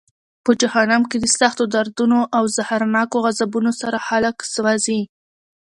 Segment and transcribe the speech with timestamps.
[0.43, 5.01] په جهنم کې د سختو دردونو او زهرناکو عذابونو سره خلک سوزي.